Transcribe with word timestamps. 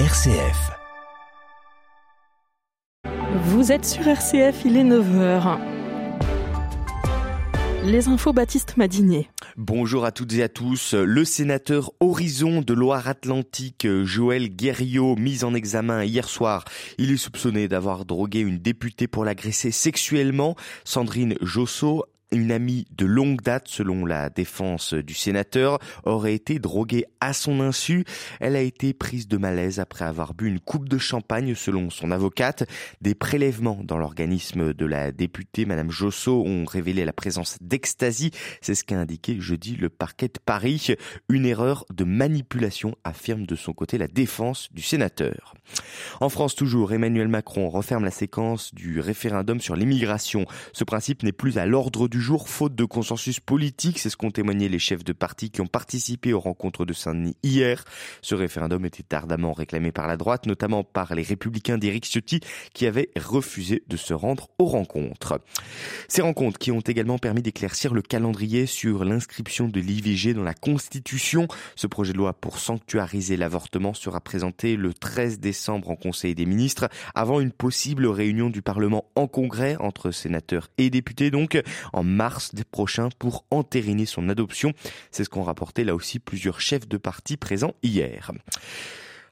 RCF. 0.00 0.72
Vous 3.44 3.70
êtes 3.70 3.84
sur 3.84 4.08
RCF, 4.08 4.64
il 4.64 4.76
est 4.76 4.82
9h. 4.82 5.56
Les 7.84 8.08
infos 8.08 8.32
Baptiste 8.32 8.76
Madinier. 8.76 9.28
Bonjour 9.56 10.04
à 10.04 10.10
toutes 10.10 10.32
et 10.32 10.42
à 10.42 10.48
tous. 10.48 10.94
Le 10.94 11.24
sénateur 11.24 11.92
Horizon 12.00 12.60
de 12.60 12.74
Loire-Atlantique, 12.74 13.86
Joël 14.02 14.48
Guerriot, 14.48 15.14
mis 15.14 15.44
en 15.44 15.54
examen 15.54 16.02
hier 16.02 16.28
soir. 16.28 16.64
Il 16.98 17.12
est 17.12 17.16
soupçonné 17.16 17.68
d'avoir 17.68 18.04
drogué 18.04 18.40
une 18.40 18.58
députée 18.58 19.06
pour 19.06 19.24
l'agresser 19.24 19.70
sexuellement. 19.70 20.56
Sandrine 20.82 21.36
Josso 21.40 22.04
une 22.34 22.52
amie 22.52 22.86
de 22.96 23.06
longue 23.06 23.40
date, 23.40 23.68
selon 23.68 24.04
la 24.04 24.28
défense 24.28 24.94
du 24.94 25.14
sénateur, 25.14 25.78
aurait 26.04 26.34
été 26.34 26.58
droguée 26.58 27.06
à 27.20 27.32
son 27.32 27.60
insu. 27.60 28.04
Elle 28.40 28.56
a 28.56 28.60
été 28.60 28.92
prise 28.92 29.28
de 29.28 29.36
malaise 29.36 29.80
après 29.80 30.04
avoir 30.04 30.34
bu 30.34 30.48
une 30.48 30.60
coupe 30.60 30.88
de 30.88 30.98
champagne, 30.98 31.54
selon 31.54 31.90
son 31.90 32.10
avocate. 32.10 32.64
Des 33.00 33.14
prélèvements 33.14 33.80
dans 33.82 33.98
l'organisme 33.98 34.74
de 34.74 34.86
la 34.86 35.12
députée, 35.12 35.64
Madame 35.64 35.90
Josso, 35.90 36.42
ont 36.44 36.64
révélé 36.64 37.04
la 37.04 37.12
présence 37.12 37.56
d'ecstasy. 37.60 38.30
C'est 38.60 38.74
ce 38.74 38.84
qu'a 38.84 38.98
indiqué 38.98 39.40
jeudi 39.40 39.76
le 39.76 39.88
parquet 39.88 40.28
de 40.28 40.38
Paris. 40.44 40.94
Une 41.28 41.46
erreur 41.46 41.84
de 41.92 42.04
manipulation, 42.04 42.96
affirme 43.04 43.46
de 43.46 43.56
son 43.56 43.72
côté 43.72 43.98
la 43.98 44.08
défense 44.08 44.68
du 44.72 44.82
sénateur. 44.82 45.54
En 46.20 46.28
France 46.28 46.54
toujours, 46.54 46.92
Emmanuel 46.92 47.28
Macron 47.28 47.68
referme 47.68 48.04
la 48.04 48.10
séquence 48.10 48.74
du 48.74 49.00
référendum 49.00 49.60
sur 49.60 49.76
l'immigration. 49.76 50.46
Ce 50.72 50.84
principe 50.84 51.22
n'est 51.22 51.32
plus 51.32 51.58
à 51.58 51.66
l'ordre 51.66 52.08
du 52.08 52.20
jour 52.24 52.48
faute 52.48 52.74
de 52.74 52.86
consensus 52.86 53.38
politique. 53.38 53.98
C'est 53.98 54.08
ce 54.08 54.16
qu'ont 54.16 54.30
témoigné 54.30 54.70
les 54.70 54.78
chefs 54.78 55.04
de 55.04 55.12
parti 55.12 55.50
qui 55.50 55.60
ont 55.60 55.66
participé 55.66 56.32
aux 56.32 56.40
rencontres 56.40 56.86
de 56.86 56.94
Saint-Denis 56.94 57.36
hier. 57.42 57.84
Ce 58.22 58.34
référendum 58.34 58.86
était 58.86 59.14
ardemment 59.14 59.52
réclamé 59.52 59.92
par 59.92 60.06
la 60.06 60.16
droite, 60.16 60.46
notamment 60.46 60.84
par 60.84 61.14
les 61.14 61.22
républicains 61.22 61.76
d'Éric 61.76 62.06
Ciotti 62.06 62.40
qui 62.72 62.86
avaient 62.86 63.10
refusé 63.14 63.82
de 63.88 63.98
se 63.98 64.14
rendre 64.14 64.48
aux 64.58 64.64
rencontres. 64.64 65.38
Ces 66.08 66.22
rencontres 66.22 66.58
qui 66.58 66.72
ont 66.72 66.80
également 66.80 67.18
permis 67.18 67.42
d'éclaircir 67.42 67.92
le 67.92 68.00
calendrier 68.00 68.64
sur 68.64 69.04
l'inscription 69.04 69.68
de 69.68 69.78
l'IVG 69.78 70.32
dans 70.32 70.44
la 70.44 70.54
Constitution. 70.54 71.46
Ce 71.76 71.86
projet 71.86 72.14
de 72.14 72.18
loi 72.18 72.32
pour 72.32 72.58
sanctuariser 72.58 73.36
l'avortement 73.36 73.92
sera 73.92 74.22
présenté 74.22 74.76
le 74.76 74.94
13 74.94 75.40
décembre 75.40 75.90
en 75.90 75.96
Conseil 75.96 76.34
des 76.34 76.46
ministres 76.46 76.88
avant 77.14 77.40
une 77.40 77.52
possible 77.52 78.06
réunion 78.06 78.48
du 78.48 78.62
Parlement 78.62 79.04
en 79.14 79.26
congrès 79.26 79.76
entre 79.78 80.10
sénateurs 80.10 80.70
et 80.78 80.88
députés 80.88 81.30
donc 81.30 81.62
en 81.92 82.13
mars 82.14 82.52
prochain 82.70 83.08
pour 83.18 83.44
entériner 83.50 84.06
son 84.06 84.28
adoption. 84.28 84.72
C'est 85.10 85.24
ce 85.24 85.28
qu'ont 85.28 85.42
rapporté 85.42 85.84
là 85.84 85.94
aussi 85.94 86.18
plusieurs 86.18 86.60
chefs 86.60 86.88
de 86.88 86.96
parti 86.96 87.36
présents 87.36 87.74
hier. 87.82 88.30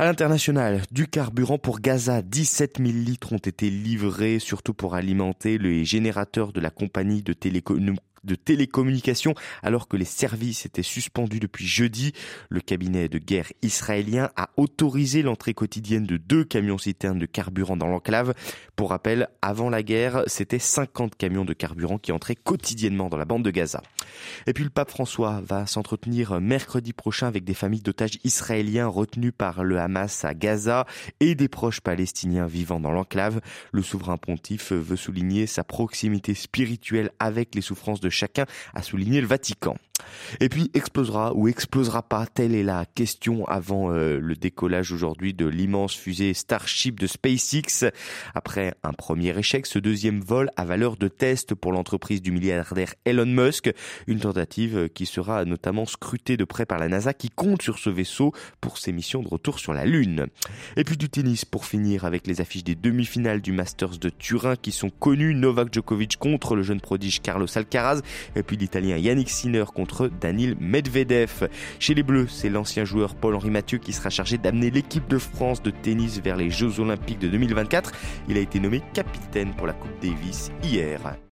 À 0.00 0.04
l'international, 0.04 0.82
du 0.92 1.08
carburant 1.08 1.58
pour 1.58 1.80
Gaza, 1.80 2.22
17 2.22 2.78
000 2.78 2.90
litres 2.90 3.32
ont 3.32 3.38
été 3.38 3.68
livrés, 3.68 4.38
surtout 4.38 4.72
pour 4.72 4.94
alimenter 4.94 5.58
les 5.58 5.84
générateurs 5.84 6.52
de 6.52 6.60
la 6.60 6.70
compagnie 6.70 7.22
de 7.22 7.32
télécommunications 7.32 8.07
de 8.28 8.36
télécommunications 8.36 9.34
alors 9.62 9.88
que 9.88 9.96
les 9.96 10.04
services 10.04 10.66
étaient 10.66 10.82
suspendus 10.82 11.40
depuis 11.40 11.66
jeudi. 11.66 12.12
Le 12.48 12.60
cabinet 12.60 13.08
de 13.08 13.18
guerre 13.18 13.52
israélien 13.62 14.30
a 14.36 14.50
autorisé 14.56 15.22
l'entrée 15.22 15.54
quotidienne 15.54 16.06
de 16.06 16.16
deux 16.16 16.44
camions 16.44 16.78
citernes 16.78 17.18
de 17.18 17.26
carburant 17.26 17.76
dans 17.76 17.88
l'enclave. 17.88 18.34
Pour 18.76 18.90
rappel, 18.90 19.28
avant 19.42 19.70
la 19.70 19.82
guerre, 19.82 20.22
c'était 20.26 20.60
50 20.60 21.16
camions 21.16 21.44
de 21.44 21.52
carburant 21.52 21.98
qui 21.98 22.12
entraient 22.12 22.36
quotidiennement 22.36 23.08
dans 23.08 23.16
la 23.16 23.24
bande 23.24 23.44
de 23.44 23.50
Gaza. 23.50 23.82
Et 24.46 24.52
puis 24.52 24.64
le 24.64 24.70
pape 24.70 24.90
François 24.90 25.40
va 25.44 25.66
s'entretenir 25.66 26.40
mercredi 26.40 26.92
prochain 26.92 27.26
avec 27.26 27.44
des 27.44 27.54
familles 27.54 27.82
d'otages 27.82 28.18
israéliens 28.24 28.86
retenus 28.86 29.32
par 29.36 29.64
le 29.64 29.78
Hamas 29.78 30.24
à 30.24 30.34
Gaza 30.34 30.86
et 31.20 31.34
des 31.34 31.48
proches 31.48 31.80
palestiniens 31.80 32.46
vivant 32.46 32.80
dans 32.80 32.92
l'enclave. 32.92 33.40
Le 33.72 33.82
souverain 33.82 34.16
pontife 34.16 34.72
veut 34.72 34.96
souligner 34.96 35.46
sa 35.46 35.64
proximité 35.64 36.34
spirituelle 36.34 37.10
avec 37.18 37.54
les 37.54 37.60
souffrances 37.60 38.00
de 38.00 38.10
chacun, 38.18 38.46
a 38.74 38.82
souligné 38.82 39.20
le 39.20 39.26
Vatican. 39.26 39.76
Et 40.40 40.48
puis 40.48 40.70
explosera 40.74 41.32
ou 41.34 41.48
explosera 41.48 42.02
pas, 42.02 42.26
telle 42.26 42.54
est 42.54 42.62
la 42.62 42.84
question 42.86 43.46
avant 43.46 43.92
euh, 43.92 44.18
le 44.20 44.34
décollage 44.34 44.92
aujourd'hui 44.92 45.34
de 45.34 45.46
l'immense 45.46 45.94
fusée 45.94 46.34
Starship 46.34 47.00
de 47.00 47.06
SpaceX. 47.06 47.90
Après 48.34 48.74
un 48.82 48.92
premier 48.92 49.36
échec, 49.38 49.66
ce 49.66 49.78
deuxième 49.78 50.20
vol 50.20 50.50
a 50.56 50.64
valeur 50.64 50.96
de 50.96 51.08
test 51.08 51.54
pour 51.54 51.72
l'entreprise 51.72 52.22
du 52.22 52.32
milliardaire 52.32 52.94
Elon 53.04 53.26
Musk, 53.26 53.72
une 54.06 54.20
tentative 54.20 54.88
qui 54.88 55.06
sera 55.06 55.44
notamment 55.44 55.86
scrutée 55.86 56.36
de 56.36 56.44
près 56.44 56.66
par 56.66 56.78
la 56.78 56.88
NASA 56.88 57.14
qui 57.14 57.30
compte 57.30 57.62
sur 57.62 57.78
ce 57.78 57.90
vaisseau 57.90 58.32
pour 58.60 58.78
ses 58.78 58.92
missions 58.92 59.22
de 59.22 59.28
retour 59.28 59.58
sur 59.58 59.72
la 59.72 59.84
Lune. 59.84 60.26
Et 60.76 60.84
puis 60.84 60.96
du 60.96 61.08
tennis 61.08 61.44
pour 61.44 61.64
finir 61.64 62.04
avec 62.04 62.26
les 62.26 62.40
affiches 62.40 62.64
des 62.64 62.74
demi-finales 62.74 63.40
du 63.40 63.52
Masters 63.52 63.98
de 63.98 64.10
Turin 64.10 64.56
qui 64.56 64.72
sont 64.72 64.90
connues, 64.90 65.34
Novak 65.34 65.72
Djokovic 65.72 66.16
contre 66.16 66.56
le 66.56 66.62
jeune 66.62 66.80
prodige 66.80 67.20
Carlos 67.20 67.46
Alcaraz 67.56 68.00
et 68.36 68.42
puis 68.42 68.56
l'Italien 68.56 68.96
Yannick 68.96 69.30
Sinner 69.30 69.64
contre 69.74 69.97
Daniel 70.06 70.54
Medvedev. 70.60 71.48
Chez 71.80 71.94
les 71.94 72.04
Bleus, 72.04 72.28
c'est 72.28 72.48
l'ancien 72.48 72.84
joueur 72.84 73.16
Paul-Henri 73.16 73.50
Mathieu 73.50 73.78
qui 73.78 73.92
sera 73.92 74.10
chargé 74.10 74.38
d'amener 74.38 74.70
l'équipe 74.70 75.08
de 75.08 75.18
France 75.18 75.62
de 75.62 75.70
tennis 75.70 76.20
vers 76.20 76.36
les 76.36 76.50
Jeux 76.50 76.78
Olympiques 76.78 77.18
de 77.18 77.28
2024. 77.28 77.92
Il 78.28 78.36
a 78.36 78.40
été 78.40 78.60
nommé 78.60 78.82
capitaine 78.94 79.54
pour 79.54 79.66
la 79.66 79.72
Coupe 79.72 80.00
Davis 80.00 80.52
hier. 80.62 81.18